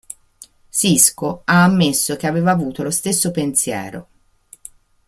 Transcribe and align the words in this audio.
Sisko 0.71 1.43
ha 1.45 1.63
ammesso 1.65 2.15
che 2.15 2.25
aveva 2.25 2.49
avuto 2.49 2.81
lo 2.81 2.89
stesso 2.89 3.29
pensiero. 3.29 4.07